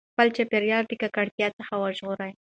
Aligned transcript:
خپل 0.13 0.27
چاپېریال 0.37 0.83
د 0.87 0.91
ککړتیا 1.01 1.47
څخه 1.59 1.73
وژغورئ. 1.81 2.31